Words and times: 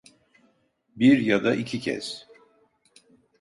Bir 0.95 1.19
ya 1.19 1.43
da 1.43 1.55
iki 1.55 1.79
kez. 1.79 2.27